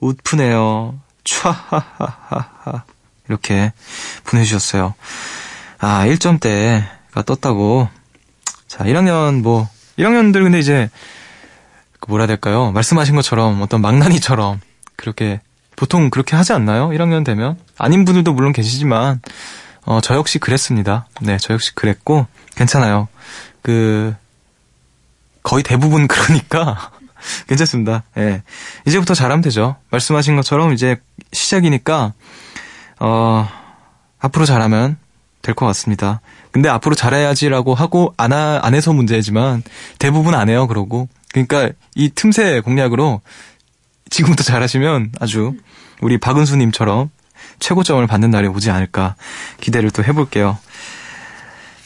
웃프네요. 0.00 1.00
촤하하하하. 1.24 2.84
이렇게 3.28 3.72
보내주셨어요. 4.24 4.94
아, 5.78 6.06
1점대가 6.06 7.26
떴다고. 7.26 7.88
자, 8.68 8.84
1학년 8.84 9.42
뭐, 9.42 9.68
1학년들 9.98 10.42
근데 10.42 10.58
이제, 10.58 10.90
그 12.00 12.08
뭐라 12.08 12.22
해야 12.22 12.28
될까요? 12.28 12.72
말씀하신 12.72 13.14
것처럼 13.16 13.60
어떤 13.62 13.80
망나니처럼 13.80 14.60
그렇게, 14.96 15.40
보통 15.76 16.10
그렇게 16.10 16.36
하지 16.36 16.52
않나요? 16.52 16.88
1학년 16.88 17.24
되면? 17.24 17.58
아닌 17.78 18.04
분들도 18.04 18.32
물론 18.32 18.52
계시지만, 18.52 19.20
어, 19.84 20.00
저 20.00 20.14
역시 20.14 20.38
그랬습니다. 20.38 21.06
네, 21.20 21.36
저 21.38 21.54
역시 21.54 21.74
그랬고, 21.74 22.26
괜찮아요. 22.54 23.08
그, 23.62 24.14
거의 25.42 25.62
대부분 25.62 26.06
그러니까, 26.06 26.92
괜찮습니다. 27.48 28.04
예. 28.18 28.42
이제부터 28.86 29.14
잘하면 29.14 29.42
되죠. 29.42 29.76
말씀하신 29.90 30.36
것처럼 30.36 30.72
이제 30.72 30.96
시작이니까, 31.32 32.12
어, 33.00 33.48
앞으로 34.20 34.44
잘하면 34.46 34.98
될 35.42 35.54
것 35.56 35.66
같습니다. 35.66 36.20
근데 36.52 36.68
앞으로 36.68 36.94
잘해야지라고 36.94 37.74
하고 37.74 38.14
안, 38.16 38.32
하, 38.32 38.60
안 38.62 38.74
해서 38.74 38.92
문제지만 38.92 39.62
대부분 39.98 40.34
안 40.34 40.48
해요, 40.48 40.68
그러고. 40.68 41.08
그러니까 41.32 41.70
이 41.96 42.10
틈새 42.14 42.60
공략으로 42.60 43.20
지금부터 44.10 44.44
잘하시면 44.44 45.12
아주 45.18 45.54
우리 46.00 46.18
박은수님처럼 46.18 47.10
최고점을 47.58 48.06
받는 48.06 48.30
날이 48.30 48.46
오지 48.48 48.70
않을까 48.70 49.16
기대를 49.60 49.90
또 49.90 50.04
해볼게요. 50.04 50.58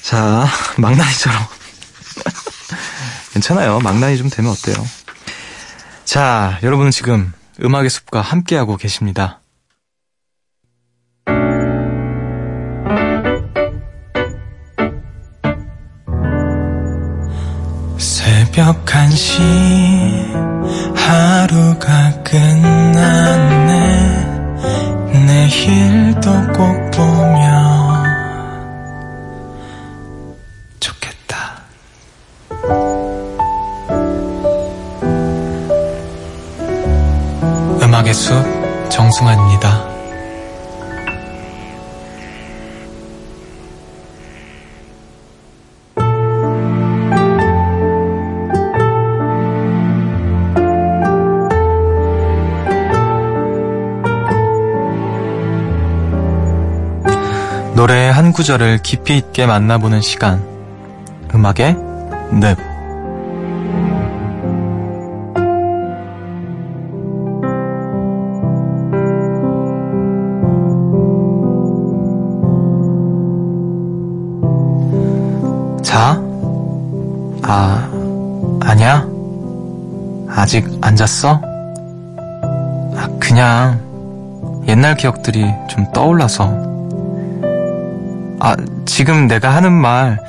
자, 0.03 0.47
망나니처럼. 0.77 1.39
괜찮아요. 3.33 3.79
망나니 3.81 4.17
좀 4.19 4.29
되면 4.29 4.51
어때요? 4.51 4.77
자, 6.07 6.59
여러분은 6.63 6.93
지금 6.93 7.33
음악의 7.61 7.91
숲과 7.91 8.21
함께하고 8.21 8.77
계십니다. 8.77 9.41
새벽 17.99 18.85
1시 18.85 19.41
하루가 20.95 22.23
끝났네 22.23 23.67
내일도 25.27 26.31
꼭 26.53 26.91
보면 26.93 27.56
정승환입니다 39.07 39.95
노래의 57.75 58.13
한 58.13 58.33
구절을 58.33 58.79
깊이 58.83 59.19
있게 59.19 59.47
만나보는 59.47 60.01
시간. 60.01 60.43
음악의 61.33 61.77
늪. 62.33 62.76
아직 80.47 80.65
안 80.81 80.95
잤어? 80.95 81.41
아, 81.43 83.09
그냥 83.19 84.63
옛날 84.69 84.97
기억들이 84.97 85.45
좀 85.69 85.91
떠올라서. 85.93 86.53
아, 88.39 88.55
지금 88.85 89.27
내가 89.27 89.53
하는 89.57 89.73
말 89.73 90.21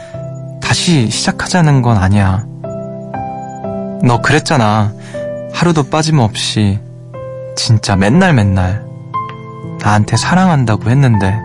다시 0.59 1.07
시작하자는 1.11 1.83
건 1.83 1.97
아니야. 1.97 2.43
너 4.03 4.19
그랬잖아. 4.23 4.91
하루도 5.53 5.83
빠짐없이 5.83 6.79
진짜 7.55 7.95
맨날 7.95 8.33
맨날 8.33 8.83
나한테 9.83 10.17
사랑한다고 10.17 10.89
했는데 10.89 11.39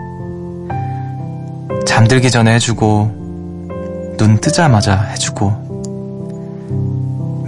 잠들기 1.85 2.31
전에 2.31 2.55
해주고 2.55 4.15
눈 4.17 4.41
뜨자마자 4.41 4.99
해주고 4.99 5.62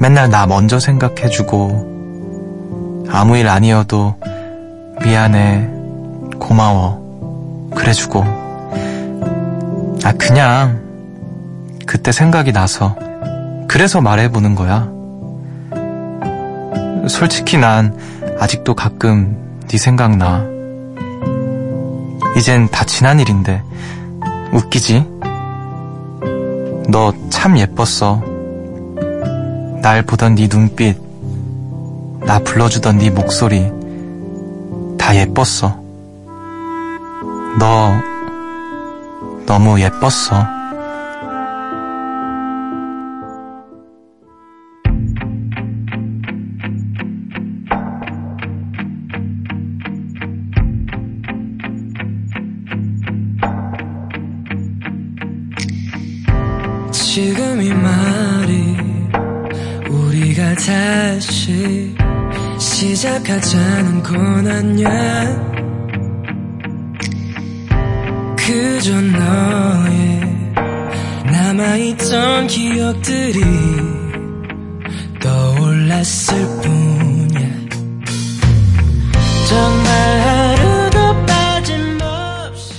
맨날 0.06 0.30
나 0.30 0.46
먼저 0.46 0.80
생각해주고 0.80 3.06
아무 3.10 3.38
일 3.38 3.48
아니어도 3.48 4.13
미안해 5.04 5.68
고마워 6.38 7.72
그래주고 7.76 8.24
아, 10.04 10.12
그냥, 10.20 10.84
그때 11.88 12.12
생각이 12.12 12.52
나서, 12.52 12.96
그래서 13.68 14.02
말해보는 14.02 14.54
거야. 14.54 14.88
솔직히 17.08 17.58
난, 17.58 17.98
아직도 18.39 18.76
가끔 18.76 19.36
네 19.68 19.80
생각나. 19.80 20.46
이젠 22.38 22.70
다 22.70 22.86
지난 22.86 23.20
일인데, 23.20 23.63
웃기지? 24.54 25.04
너 26.89 27.12
참 27.32 27.58
예뻤어. 27.58 28.35
날 29.86 30.02
보던 30.02 30.34
네 30.34 30.48
눈빛, 30.48 30.98
나 32.26 32.39
불러주던 32.39 32.98
네 32.98 33.12
목소리, 33.12 33.71
다 34.98 35.15
예뻤어. 35.15 35.80
너, 37.60 37.91
너무 39.45 39.80
예뻤어. 39.80 40.43
지금 56.91 57.62
이 57.62 57.71
말이 57.71 57.95
우리가 58.15 58.35
다시 60.65 61.95
시작하자는 62.60 64.01
건 64.01 64.47
아니야 64.47 65.56
그저 68.36 68.99
너의 68.99 70.15
남아있던 71.25 72.47
기억들이 72.47 73.41
떠올랐을 75.19 76.62
뿐이야. 76.62 77.49
정말 79.49 80.19
하루도 80.21 81.25
빠짐없이. 81.25 82.73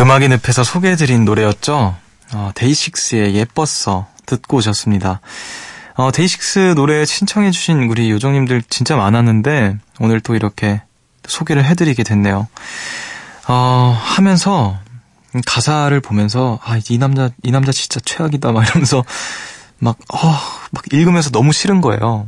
음악의 0.00 0.28
늪에서 0.28 0.64
소개해드린 0.64 1.24
노래였죠. 1.24 1.96
어, 2.32 2.50
데이식스의 2.54 3.34
예뻤어 3.34 4.06
듣고 4.26 4.58
오셨습니다. 4.58 5.20
어, 5.96 6.10
데이식스 6.10 6.74
노래 6.74 7.04
신청해주신 7.04 7.88
우리 7.90 8.10
요정님들 8.10 8.62
진짜 8.68 8.96
많았는데 8.96 9.78
오늘 10.00 10.20
또 10.20 10.34
이렇게 10.34 10.82
소개를 11.26 11.64
해드리게 11.64 12.02
됐네요. 12.02 12.48
어, 13.48 13.98
하면서 14.00 14.78
가사를 15.46 15.98
보면서 16.00 16.58
아, 16.62 16.78
이 16.88 16.98
남자 16.98 17.30
이 17.42 17.50
남자 17.50 17.72
진짜 17.72 18.00
최악이다 18.04 18.52
막 18.52 18.64
이러면서 18.64 19.04
막 19.78 19.96
어, 20.12 20.34
막 20.70 20.84
읽으면서 20.92 21.30
너무 21.30 21.52
싫은 21.52 21.80
거예요. 21.80 22.26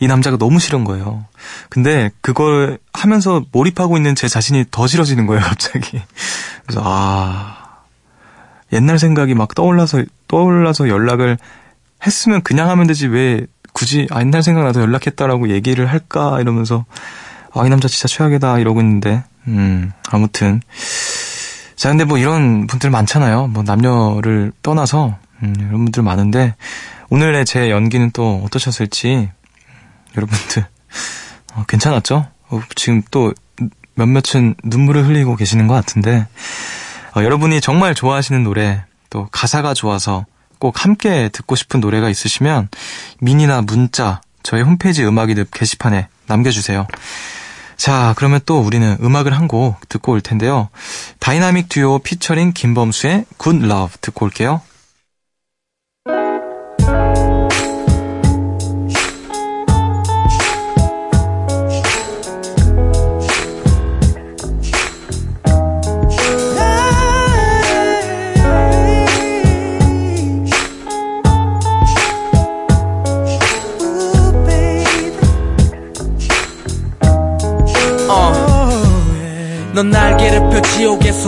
이 0.00 0.06
남자가 0.08 0.36
너무 0.36 0.58
싫은 0.58 0.84
거예요. 0.84 1.24
근데 1.68 2.10
그걸 2.20 2.78
하면서 2.92 3.44
몰입하고 3.52 3.96
있는 3.96 4.16
제 4.16 4.26
자신이 4.26 4.64
더 4.70 4.88
싫어지는 4.88 5.26
거예요, 5.26 5.42
갑자기. 5.42 6.02
그래서 6.66 6.82
아 6.84 7.61
옛날 8.72 8.98
생각이 8.98 9.34
막 9.34 9.54
떠올라서 9.54 10.04
떠올라서 10.28 10.88
연락을 10.88 11.38
했으면 12.06 12.42
그냥 12.42 12.68
하면 12.70 12.86
되지 12.86 13.06
왜 13.08 13.46
굳이 13.72 14.06
아 14.10 14.20
옛날 14.20 14.42
생각나서 14.42 14.80
연락했다라고 14.80 15.50
얘기를 15.50 15.86
할까 15.86 16.40
이러면서 16.40 16.84
아 17.54 17.66
이 17.66 17.68
남자 17.68 17.86
진짜 17.88 18.08
최악이다 18.08 18.58
이러고 18.58 18.80
있는데 18.80 19.24
음 19.46 19.92
아무튼. 20.10 20.60
자 21.76 21.88
근데 21.88 22.04
뭐 22.04 22.16
이런 22.16 22.66
분들 22.66 22.90
많잖아요. 22.90 23.48
뭐 23.48 23.62
남녀를 23.62 24.52
떠나서 24.62 25.16
음, 25.42 25.54
이런 25.58 25.84
분들 25.84 26.02
많은데 26.02 26.54
오늘의 27.10 27.44
제 27.44 27.70
연기는 27.70 28.10
또 28.12 28.40
어떠셨을지 28.44 29.30
여러분들 30.16 30.64
어, 31.54 31.64
괜찮았죠? 31.66 32.26
어, 32.48 32.62
지금 32.76 33.02
또 33.10 33.34
몇몇은 33.94 34.54
눈물을 34.64 35.06
흘리고 35.06 35.36
계시는 35.36 35.66
것 35.66 35.74
같은데 35.74 36.26
어, 37.16 37.22
여러분이 37.22 37.60
정말 37.60 37.94
좋아하시는 37.94 38.42
노래 38.42 38.84
또 39.10 39.28
가사가 39.30 39.74
좋아서 39.74 40.24
꼭 40.58 40.84
함께 40.84 41.28
듣고 41.30 41.56
싶은 41.56 41.80
노래가 41.80 42.08
있으시면 42.08 42.68
미니나 43.20 43.62
문자 43.62 44.20
저희 44.42 44.62
홈페이지 44.62 45.04
음악의 45.04 45.33
늪 45.33 45.50
게시판에 45.50 46.08
남겨주세요. 46.26 46.86
자, 47.76 48.14
그러면 48.16 48.40
또 48.46 48.60
우리는 48.60 48.96
음악을 49.02 49.32
한 49.36 49.48
곡 49.48 49.88
듣고 49.88 50.12
올 50.12 50.20
텐데요. 50.20 50.68
다이나믹 51.18 51.68
듀오 51.68 51.98
피처링 51.98 52.52
김범수의 52.52 53.24
Good 53.38 53.64
Love 53.66 53.96
듣고 54.00 54.24
올게요. 54.26 54.60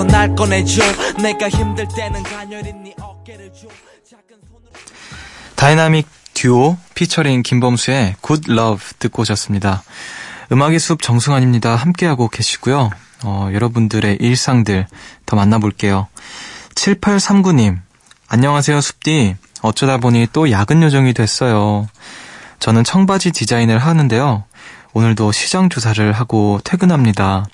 날 0.07 0.35
꺼내줘 0.35 0.83
내가 1.23 1.49
힘들 1.49 1.87
때는 1.89 2.23
가녀린 2.23 2.85
네 2.85 2.95
어깨를 3.01 3.53
줘 3.53 3.69
작은 4.09 4.41
손으로 4.49 4.73
다이나믹 5.57 6.07
듀오 6.35 6.77
피처링 6.95 7.43
김범수의 7.43 8.17
Good 8.23 8.53
Love 8.53 8.85
듣고 8.99 9.23
오셨습니다. 9.23 9.83
음악의 10.53 10.79
숲 10.79 11.03
정승환입니다. 11.03 11.75
함께하고 11.77 12.29
계시고요. 12.29 12.91
어, 13.25 13.49
여러분들의 13.53 14.19
일상들 14.21 14.87
더 15.27 15.37
만나볼게요. 15.37 16.09
7839님, 16.75 17.79
안녕하세요, 18.29 18.81
숲디. 18.81 19.37
어쩌다 19.63 19.97
보니 19.97 20.29
또 20.33 20.51
야근 20.51 20.83
요정이 20.83 21.15
됐어요. 21.15 21.89
저는 22.61 22.85
청바지 22.85 23.33
디자인을 23.33 23.79
하는데요. 23.79 24.45
오늘도 24.93 25.33
시장 25.33 25.69
조사를 25.71 26.13
하고 26.13 26.61
퇴근합니다. 26.65 27.47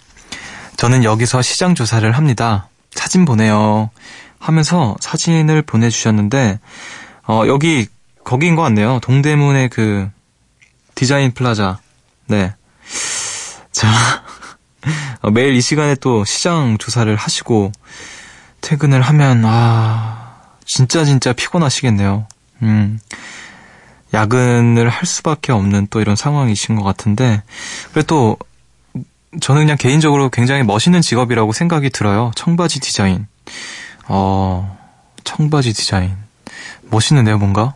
저는 0.81 1.05
여기서 1.05 1.43
시장 1.43 1.75
조사를 1.75 2.11
합니다. 2.11 2.71
사진 2.93 3.27
보내요. 3.27 3.91
하면서 4.39 4.97
사진을 5.01 5.61
보내주셨는데, 5.61 6.59
어, 7.29 7.43
여기, 7.49 7.87
거기인 8.25 8.57
것 8.57 8.63
같네요. 8.63 8.99
동대문의 9.03 9.69
그, 9.69 10.09
디자인 10.95 11.33
플라자. 11.33 11.81
네. 12.29 12.55
자, 13.73 13.91
어, 15.21 15.31
매일 15.31 15.55
이 15.55 15.61
시간에 15.61 15.97
또 15.97 16.25
시장 16.25 16.79
조사를 16.79 17.15
하시고, 17.15 17.73
퇴근을 18.63 19.03
하면, 19.03 19.43
아, 19.45 20.33
진짜 20.65 21.05
진짜 21.05 21.35
피곤하시겠네요. 21.35 22.27
음, 22.63 22.99
야근을 24.15 24.89
할 24.89 25.05
수밖에 25.05 25.53
없는 25.53 25.89
또 25.91 26.01
이런 26.01 26.17
상황이신 26.17 26.77
것 26.77 26.85
같은데, 26.85 27.43
그래도 27.93 28.39
저는 29.39 29.63
그냥 29.63 29.77
개인적으로 29.77 30.29
굉장히 30.29 30.65
멋있는 30.65 31.01
직업이라고 31.03 31.53
생각이 31.53 31.91
들어요. 31.91 32.33
청바지 32.35 32.81
디자인. 32.81 33.29
어, 34.09 34.77
청바지 35.23 35.73
디자인. 35.73 36.17
멋있는데요, 36.91 37.39
뭔가? 37.39 37.75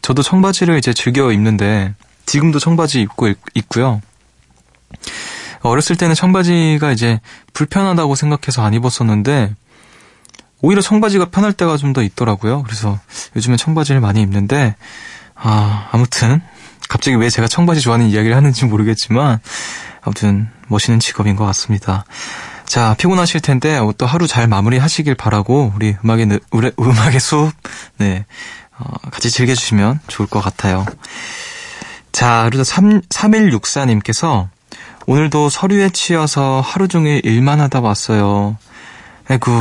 저도 0.00 0.22
청바지를 0.22 0.78
이제 0.78 0.94
즐겨 0.94 1.32
입는데, 1.32 1.94
지금도 2.24 2.58
청바지 2.58 3.02
입고 3.02 3.28
있, 3.28 3.38
있고요. 3.54 4.00
어렸을 5.60 5.96
때는 5.96 6.14
청바지가 6.14 6.92
이제 6.92 7.20
불편하다고 7.52 8.14
생각해서 8.14 8.62
안 8.62 8.72
입었었는데, 8.72 9.54
오히려 10.62 10.80
청바지가 10.80 11.26
편할 11.30 11.52
때가 11.52 11.76
좀 11.76 11.92
더 11.92 12.02
있더라고요. 12.02 12.62
그래서 12.62 12.98
요즘엔 13.36 13.58
청바지를 13.58 14.00
많이 14.00 14.22
입는데, 14.22 14.76
아, 15.34 15.88
아무튼, 15.92 16.40
갑자기 16.88 17.16
왜 17.16 17.28
제가 17.28 17.48
청바지 17.48 17.80
좋아하는 17.82 18.08
이야기를 18.08 18.34
하는지 18.34 18.64
모르겠지만, 18.64 19.40
아무튼, 20.00 20.48
멋있는 20.68 21.00
직업인 21.00 21.36
것 21.36 21.44
같습니다. 21.46 22.04
자, 22.66 22.94
피곤하실 22.98 23.40
텐데, 23.40 23.76
어, 23.78 23.92
또 23.96 24.06
하루 24.06 24.26
잘 24.26 24.48
마무리 24.48 24.78
하시길 24.78 25.14
바라고, 25.14 25.72
우리 25.76 25.96
음악의, 26.04 26.26
느- 26.26 26.38
우리 26.50 26.70
음악의 26.78 27.20
숲, 27.20 27.52
네, 27.98 28.26
어, 28.78 28.92
같이 29.10 29.30
즐겨주시면 29.30 30.00
좋을 30.08 30.28
것 30.28 30.40
같아요. 30.40 30.84
자, 32.12 32.44
그리고 32.48 32.64
3, 32.64 33.02
3164님께서, 33.02 34.48
오늘도 35.06 35.48
서류에 35.50 35.90
치여서 35.90 36.60
하루 36.64 36.88
종일 36.88 37.20
일만 37.24 37.60
하다 37.60 37.80
왔어요. 37.80 38.56
아이고, 39.28 39.52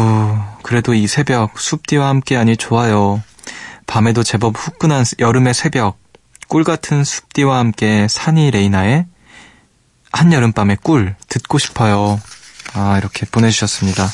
그래도 0.63 0.93
이 0.95 1.05
새벽 1.07 1.59
숲디와 1.59 2.07
함께하니 2.09 2.57
좋아요. 2.57 3.21
밤에도 3.85 4.23
제법 4.23 4.55
후끈한 4.57 5.05
여름의 5.19 5.53
새벽, 5.53 5.99
꿀 6.47 6.63
같은 6.63 7.03
숲디와 7.03 7.59
함께 7.59 8.07
산이 8.09 8.49
레이나의 8.51 9.05
한여름밤의 10.15 10.78
꿀 10.82 11.15
듣고 11.28 11.58
싶어요. 11.58 12.19
아, 12.73 12.97
이렇게 12.97 13.25
보내주셨습니다. 13.25 14.08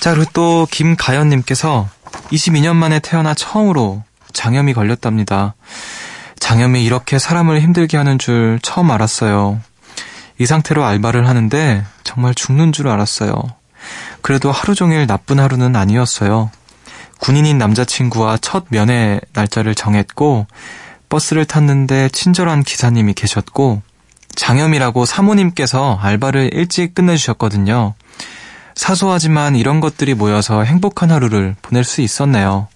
자, 0.00 0.14
그리고 0.14 0.30
또 0.32 0.66
김가연님께서 0.70 1.88
22년 2.30 2.76
만에 2.76 2.98
태어나 2.98 3.32
처음으로 3.34 4.02
장염이 4.32 4.74
걸렸답니다. 4.74 5.54
장염이 6.40 6.84
이렇게 6.84 7.18
사람을 7.18 7.60
힘들게 7.60 7.96
하는 7.96 8.18
줄 8.18 8.58
처음 8.62 8.90
알았어요. 8.90 9.60
이 10.38 10.46
상태로 10.46 10.84
알바를 10.84 11.28
하는데 11.28 11.84
정말 12.02 12.34
죽는 12.34 12.72
줄 12.72 12.88
알았어요. 12.88 13.32
그래도 14.20 14.50
하루 14.50 14.74
종일 14.74 15.06
나쁜 15.06 15.38
하루는 15.38 15.76
아니었어요. 15.76 16.50
군인인 17.20 17.56
남자친구와 17.58 18.38
첫 18.38 18.66
면회 18.68 19.20
날짜를 19.32 19.74
정했고, 19.74 20.46
버스를 21.08 21.44
탔는데 21.44 22.08
친절한 22.08 22.64
기사님이 22.64 23.14
계셨고, 23.14 23.82
장염이라고 24.34 25.04
사모님께서 25.04 25.98
알바를 26.00 26.50
일찍 26.54 26.94
끝내주셨거든요. 26.94 27.94
사소하지만 28.74 29.56
이런 29.56 29.80
것들이 29.80 30.14
모여서 30.14 30.62
행복한 30.62 31.10
하루를 31.10 31.54
보낼 31.62 31.84
수 31.84 32.00
있었네요. 32.00 32.68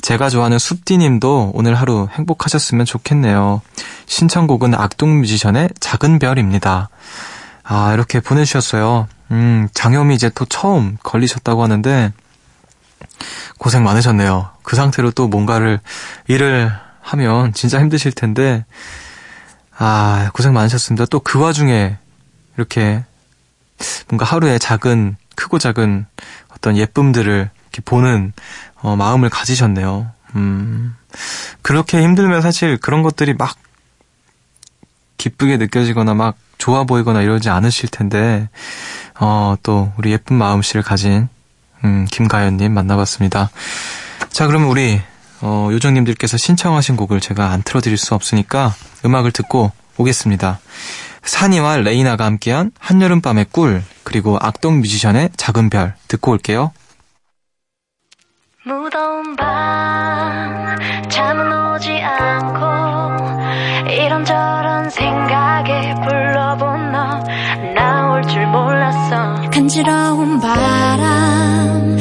제가 0.00 0.30
좋아하는 0.30 0.58
숲디님도 0.58 1.52
오늘 1.54 1.74
하루 1.74 2.08
행복하셨으면 2.12 2.86
좋겠네요. 2.86 3.62
신청곡은 4.06 4.74
악동 4.74 5.20
뮤지션의 5.20 5.70
작은 5.80 6.18
별입니다. 6.18 6.88
아, 7.64 7.92
이렇게 7.92 8.20
보내주셨어요. 8.20 9.08
음, 9.30 9.68
장염이 9.74 10.14
이제 10.14 10.30
또 10.34 10.44
처음 10.44 10.96
걸리셨다고 11.02 11.62
하는데, 11.62 12.12
고생 13.58 13.82
많으셨네요. 13.84 14.50
그 14.62 14.76
상태로 14.76 15.10
또 15.10 15.28
뭔가를 15.28 15.80
일을 16.28 16.72
하면 17.00 17.52
진짜 17.52 17.80
힘드실 17.80 18.12
텐데, 18.12 18.64
아, 19.78 20.30
고생 20.34 20.52
많으셨습니다. 20.52 21.06
또 21.06 21.20
그 21.20 21.38
와중에 21.38 21.96
이렇게 22.56 23.04
뭔가 24.08 24.24
하루에 24.24 24.58
작은, 24.58 25.16
크고 25.36 25.58
작은 25.58 26.06
어떤 26.48 26.76
예쁨들을 26.76 27.50
이렇게 27.62 27.82
보는 27.84 28.32
어, 28.80 28.96
마음을 28.96 29.28
가지셨네요. 29.30 30.10
음, 30.34 30.96
그렇게 31.62 32.02
힘들면 32.02 32.42
사실 32.42 32.76
그런 32.78 33.02
것들이 33.02 33.34
막 33.34 33.56
기쁘게 35.16 35.56
느껴지거나 35.56 36.14
막 36.14 36.36
좋아 36.58 36.84
보이거나 36.84 37.22
이러지 37.22 37.48
않으실 37.50 37.88
텐데, 37.88 38.48
어, 39.20 39.56
또 39.62 39.92
우리 39.96 40.10
예쁜 40.12 40.36
마음씨를 40.36 40.82
가진 40.82 41.28
음, 41.84 42.06
김가연님 42.10 42.72
만나봤습니다. 42.72 43.50
자, 44.30 44.46
그러면 44.46 44.68
우리 44.68 45.00
어, 45.40 45.68
요정님들께서 45.72 46.36
신청하신 46.36 46.96
곡을 46.96 47.20
제가 47.20 47.50
안 47.50 47.62
틀어드릴 47.62 47.96
수 47.96 48.14
없으니까 48.14 48.74
음악을 49.04 49.32
듣고 49.32 49.72
오겠습니다. 49.96 50.58
산이와 51.22 51.78
레이나가 51.78 52.24
함께한 52.24 52.72
한여름밤의 52.78 53.46
꿀 53.52 53.82
그리고 54.02 54.38
악동 54.40 54.80
뮤지션의 54.80 55.30
작은 55.36 55.70
별 55.70 55.94
듣고 56.08 56.32
올게요. 56.32 56.72
무더운 58.64 59.36
밤 59.36 60.76
잠은 61.08 61.74
오지 61.74 61.90
않고 61.90 63.90
이런저런 63.90 64.90
생각에 64.90 65.94
불러본 65.94 66.92
너 66.92 67.22
나올 67.74 68.22
줄 68.26 68.46
몰랐어 68.46 69.50
간지러운 69.50 70.40
바람 70.40 71.97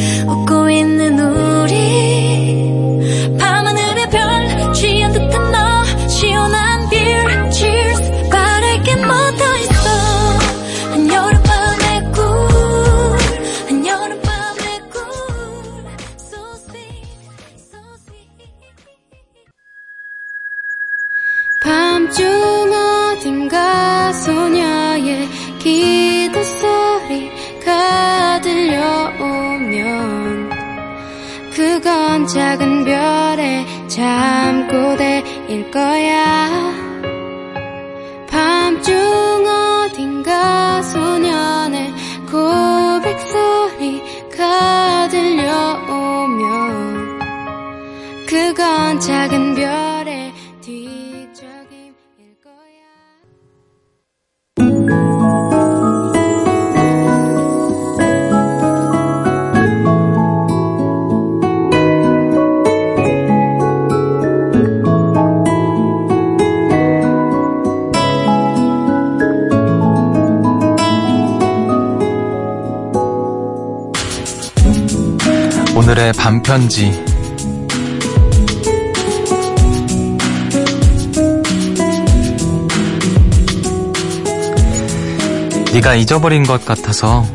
오늘의 75.87 76.11
반편지. 76.11 76.91
네가 85.73 85.95
잊어버린 85.95 86.43
것 86.43 86.65
같아서 86.65 87.25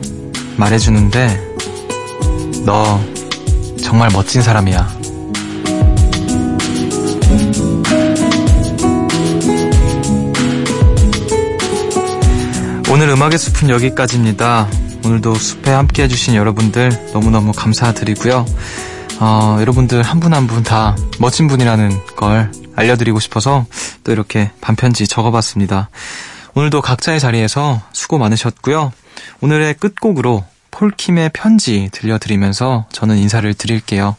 말해주는데 0.58 1.54
너 2.66 3.00
정말 3.82 4.10
멋진 4.12 4.42
사람이야. 4.42 4.86
오늘 12.90 13.08
음악의 13.08 13.38
숲은 13.38 13.70
여기까지입니다. 13.70 14.68
오늘도 15.04 15.34
숲에 15.34 15.70
함께 15.70 16.04
해주신 16.04 16.34
여러분들 16.34 17.10
너무너무 17.12 17.52
감사드리고요. 17.52 18.46
어, 19.20 19.56
여러분들 19.60 20.02
한 20.02 20.20
분 20.20 20.32
한 20.32 20.46
분 20.46 20.62
다 20.62 20.96
멋진 21.18 21.48
분이라는 21.48 22.16
걸 22.16 22.50
알려드리고 22.76 23.20
싶어서 23.20 23.66
또 24.04 24.12
이렇게 24.12 24.50
반편지 24.60 25.06
적어봤습니다. 25.06 25.90
오늘도 26.54 26.80
각자의 26.82 27.20
자리에서 27.20 27.82
수고 27.92 28.18
많으셨고요. 28.18 28.92
오늘의 29.40 29.74
끝곡으로 29.74 30.44
폴킴의 30.70 31.30
편지 31.34 31.88
들려드리면서 31.92 32.86
저는 32.92 33.18
인사를 33.18 33.52
드릴게요. 33.54 34.16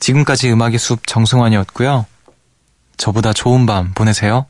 지금까지 0.00 0.50
음악의 0.50 0.78
숲 0.78 1.06
정승환이었고요. 1.06 2.06
저보다 2.96 3.32
좋은 3.32 3.66
밤 3.66 3.92
보내세요. 3.94 4.46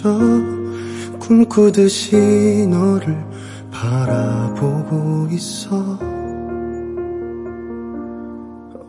사그라져 0.00 0.18
꿈꾸듯이 1.18 2.66
너를 2.68 3.16
바라보고 3.70 5.28
있어. 5.32 5.98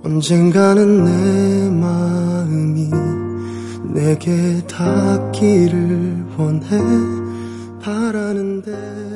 언젠가는 0.04 1.04
내 1.04 1.70
마음이 1.70 2.90
내게 3.94 4.66
닿기를 4.68 6.26
원해 6.38 6.78
바라는 7.82 8.62
대로 8.62 8.72
다 8.72 9.11